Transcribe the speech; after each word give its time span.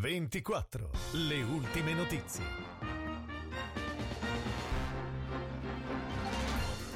24. 0.00 0.88
Le 1.28 1.42
ultime 1.42 1.92
notizie. 1.92 2.42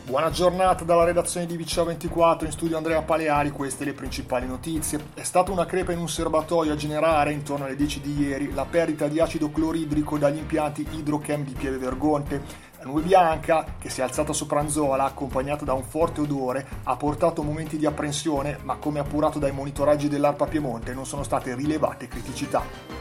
Buona 0.07 0.31
giornata 0.31 0.85
dalla 0.85 1.05
redazione 1.05 1.45
di 1.45 1.59
VCA24 1.59 2.45
in 2.45 2.53
studio 2.53 2.79
Andrea 2.79 3.03
Paleari, 3.03 3.51
queste 3.51 3.85
le 3.85 3.93
principali 3.93 4.47
notizie. 4.47 5.09
È 5.13 5.23
stata 5.23 5.51
una 5.51 5.67
crepa 5.67 5.93
in 5.93 5.99
un 5.99 6.09
serbatoio 6.09 6.73
a 6.73 6.77
generare, 6.77 7.33
intorno 7.33 7.67
alle 7.67 7.77
10 7.77 8.01
di 8.01 8.21
ieri, 8.21 8.53
la 8.53 8.65
perdita 8.65 9.07
di 9.07 9.21
acido 9.21 9.51
cloridrico 9.51 10.17
dagli 10.17 10.39
impianti 10.39 10.87
Hidrochem 10.91 11.45
di 11.45 11.53
Pieve 11.53 11.77
Vergonte. 11.77 12.73
La 12.79 12.85
nube 12.85 13.01
bianca, 13.01 13.77
che 13.79 13.89
si 13.89 14.01
è 14.01 14.03
alzata 14.05 14.35
sopra 14.35 14.61
Anzola, 14.61 15.05
accompagnata 15.05 15.65
da 15.65 15.73
un 15.73 15.85
forte 15.85 16.21
odore, 16.21 16.67
ha 16.83 16.97
portato 16.97 17.43
momenti 17.43 17.79
di 17.79 17.87
apprensione, 17.87 18.59
ma 18.63 18.77
come 18.77 18.99
appurato 18.99 19.39
dai 19.39 19.53
monitoraggi 19.53 20.09
dell'ARPA 20.09 20.45
Piemonte 20.47 20.93
non 20.93 21.07
sono 21.07 21.23
state 21.23 21.55
rilevate 21.55 22.09
criticità. 22.09 22.94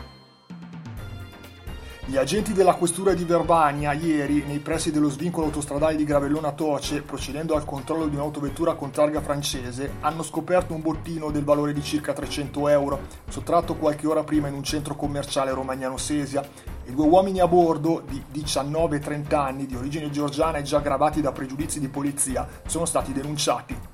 Gli 2.05 2.17
agenti 2.17 2.51
della 2.51 2.73
questura 2.73 3.13
di 3.13 3.23
Verbania 3.23 3.93
ieri, 3.93 4.43
nei 4.45 4.59
pressi 4.59 4.91
dello 4.91 5.09
svincolo 5.09 5.45
autostradale 5.45 5.95
di 5.95 6.03
Gravellona 6.03 6.51
Toce, 6.51 7.01
procedendo 7.01 7.55
al 7.55 7.63
controllo 7.63 8.07
di 8.07 8.15
un'autovettura 8.15 8.73
con 8.73 8.91
targa 8.91 9.21
francese, 9.21 9.93
hanno 10.01 10.21
scoperto 10.21 10.73
un 10.73 10.81
bottino 10.81 11.31
del 11.31 11.45
valore 11.45 11.71
di 11.71 11.81
circa 11.81 12.11
300 12.11 12.67
euro, 12.67 12.99
sottratto 13.29 13.75
qualche 13.75 14.05
ora 14.05 14.25
prima 14.25 14.49
in 14.49 14.53
un 14.53 14.63
centro 14.63 14.95
commerciale 14.95 15.51
romagnano 15.51 15.95
Sesia. 15.95 16.45
I 16.87 16.93
due 16.93 17.07
uomini 17.07 17.39
a 17.39 17.47
bordo, 17.47 18.03
di 18.05 18.21
19 18.29 18.97
e 18.97 18.99
30 18.99 19.41
anni, 19.41 19.65
di 19.65 19.77
origine 19.77 20.09
georgiana 20.09 20.57
e 20.57 20.63
già 20.63 20.79
aggravati 20.79 21.21
da 21.21 21.31
pregiudizi 21.31 21.79
di 21.79 21.87
polizia, 21.87 22.45
sono 22.65 22.83
stati 22.83 23.13
denunciati. 23.13 23.92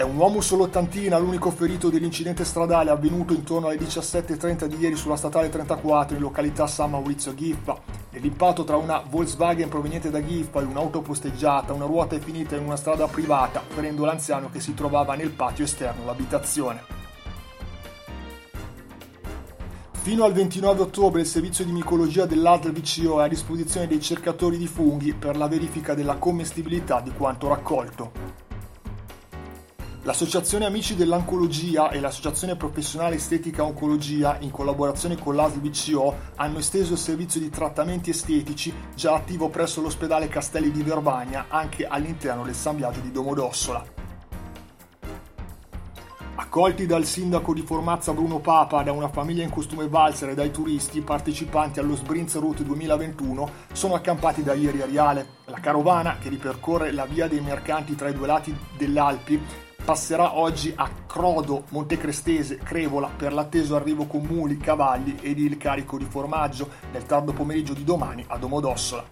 È 0.00 0.02
un 0.02 0.16
uomo 0.16 0.40
sull'ottantina, 0.40 1.18
l'unico 1.18 1.50
ferito 1.50 1.90
dell'incidente 1.90 2.42
stradale 2.46 2.88
avvenuto 2.88 3.34
intorno 3.34 3.66
alle 3.66 3.76
17.30 3.76 4.64
di 4.64 4.78
ieri 4.78 4.96
sulla 4.96 5.14
statale 5.14 5.50
34 5.50 6.16
in 6.16 6.22
località 6.22 6.66
San 6.66 6.92
Maurizio 6.92 7.34
Ghiffa. 7.34 7.78
Nell'impatto 8.08 8.64
tra 8.64 8.78
una 8.78 9.02
Volkswagen 9.06 9.68
proveniente 9.68 10.08
da 10.08 10.20
Ghiffa 10.20 10.62
e 10.62 10.64
un'auto 10.64 11.02
posteggiata, 11.02 11.74
una 11.74 11.84
ruota 11.84 12.16
è 12.16 12.18
finita 12.18 12.56
in 12.56 12.64
una 12.64 12.76
strada 12.76 13.06
privata, 13.08 13.60
ferendo 13.68 14.06
l'anziano 14.06 14.48
che 14.50 14.60
si 14.60 14.72
trovava 14.72 15.14
nel 15.16 15.32
patio 15.32 15.64
esterno 15.64 16.00
dell'abitazione. 16.00 16.82
Fino 20.00 20.24
al 20.24 20.32
29 20.32 20.80
ottobre 20.80 21.20
il 21.20 21.26
servizio 21.26 21.62
di 21.66 21.72
micologia 21.72 22.24
dell'ASL 22.24 22.72
VCO 22.72 23.20
è 23.20 23.24
a 23.24 23.28
disposizione 23.28 23.86
dei 23.86 24.00
cercatori 24.00 24.56
di 24.56 24.66
funghi 24.66 25.12
per 25.12 25.36
la 25.36 25.46
verifica 25.46 25.92
della 25.92 26.16
commestibilità 26.16 27.02
di 27.02 27.10
quanto 27.10 27.48
raccolto. 27.48 28.29
L'Associazione 30.10 30.64
Amici 30.64 30.96
dell'Oncologia 30.96 31.90
e 31.90 32.00
l'Associazione 32.00 32.56
Professionale 32.56 33.14
Estetica 33.14 33.62
Oncologia, 33.62 34.38
in 34.40 34.50
collaborazione 34.50 35.16
con 35.16 35.36
l'ASL 35.36 36.12
hanno 36.34 36.58
esteso 36.58 36.94
il 36.94 36.98
servizio 36.98 37.38
di 37.38 37.48
trattamenti 37.48 38.10
estetici 38.10 38.74
già 38.92 39.14
attivo 39.14 39.50
presso 39.50 39.80
l'ospedale 39.80 40.26
Castelli 40.26 40.72
di 40.72 40.82
Verbania 40.82 41.44
anche 41.46 41.86
all'interno 41.86 42.42
del 42.42 42.56
San 42.56 42.74
Biagio 42.74 42.98
di 42.98 43.12
Domodossola. 43.12 43.84
Accolti 46.34 46.86
dal 46.86 47.04
sindaco 47.04 47.54
di 47.54 47.62
Formazza 47.62 48.12
Bruno 48.12 48.40
Papa, 48.40 48.82
da 48.82 48.90
una 48.90 49.10
famiglia 49.10 49.44
in 49.44 49.50
costume 49.50 49.86
valzer 49.86 50.30
e 50.30 50.34
dai 50.34 50.50
turisti 50.50 51.02
partecipanti 51.02 51.78
allo 51.78 51.94
Sbrinz 51.94 52.36
Route 52.40 52.64
2021, 52.64 53.48
sono 53.70 53.94
accampati 53.94 54.42
da 54.42 54.54
ieri 54.54 54.82
a 54.82 54.86
Riale. 54.86 55.26
La 55.44 55.60
carovana, 55.60 56.18
che 56.18 56.28
ripercorre 56.28 56.90
la 56.90 57.04
via 57.04 57.28
dei 57.28 57.40
mercanti 57.40 57.94
tra 57.94 58.08
i 58.08 58.14
due 58.14 58.26
lati 58.26 58.52
dell'Alpi, 58.76 59.68
passerà 59.84 60.36
oggi 60.36 60.72
a 60.76 60.88
Crodo, 61.06 61.64
Montecrestese, 61.70 62.58
Crevola 62.58 63.08
per 63.08 63.32
l'atteso 63.32 63.76
arrivo 63.76 64.06
con 64.06 64.22
muli, 64.22 64.58
cavalli 64.58 65.18
ed 65.20 65.38
il 65.38 65.56
carico 65.56 65.98
di 65.98 66.06
formaggio 66.08 66.68
nel 66.92 67.04
tardo 67.04 67.32
pomeriggio 67.32 67.74
di 67.74 67.84
domani 67.84 68.24
a 68.28 68.36
Domodossola. 68.36 69.04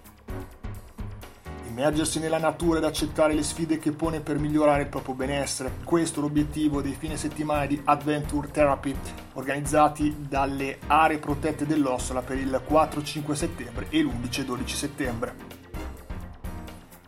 Immergersi 1.69 2.19
nella 2.19 2.39
natura 2.39 2.79
ed 2.79 2.85
accettare 2.85 3.35
le 3.35 3.43
sfide 3.43 3.79
che 3.79 3.93
pone 3.93 4.21
per 4.21 4.39
migliorare 4.39 4.83
il 4.83 4.89
proprio 4.89 5.15
benessere. 5.15 5.73
Questo 5.85 6.19
è 6.19 6.23
l'obiettivo 6.23 6.83
dei 6.83 6.97
fine 6.99 7.17
settimana 7.17 7.67
di 7.67 7.81
Adventure 7.85 8.49
Therapy 8.51 8.95
organizzati 9.35 10.15
dalle 10.29 10.79
aree 10.89 11.19
protette 11.19 11.67
dell'Ossola 11.67 12.21
per 12.23 12.37
il 12.37 12.61
4-5 12.69 13.33
settembre 13.33 13.87
e 13.91 14.03
l'11-12 14.03 14.67
settembre 14.67 15.58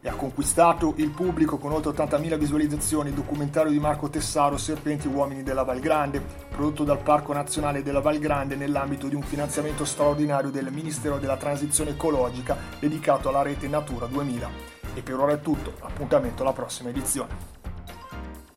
e 0.02 0.08
ha 0.08 0.14
conquistato 0.14 0.94
il 0.96 1.10
pubblico 1.10 1.58
con 1.58 1.72
oltre 1.72 1.92
80.000 1.92 2.38
visualizzazioni 2.38 3.10
il 3.10 3.14
documentario 3.14 3.70
di 3.70 3.78
Marco 3.78 4.08
Tessaro 4.08 4.56
Serpenti 4.56 5.06
Uomini 5.08 5.42
della 5.42 5.62
Val 5.62 5.80
Grande, 5.80 6.22
prodotto 6.48 6.84
dal 6.84 6.98
Parco 6.98 7.32
Nazionale 7.32 7.82
della 7.82 8.00
Val 8.00 8.18
Grande 8.18 8.56
nell'ambito 8.56 9.08
di 9.08 9.14
un 9.14 9.22
finanziamento 9.22 9.84
straordinario 9.84 10.50
del 10.50 10.70
Ministero 10.70 11.18
della 11.18 11.36
Transizione 11.36 11.90
Ecologica 11.90 12.56
dedicato 12.78 13.28
alla 13.28 13.42
rete 13.42 13.68
Natura 13.68 14.06
2000. 14.06 14.78
E 14.94 15.02
per 15.02 15.18
ora 15.18 15.32
è 15.32 15.40
tutto, 15.40 15.74
appuntamento 15.80 16.42
alla 16.42 16.52
prossima 16.52 16.88
edizione. 16.88 17.59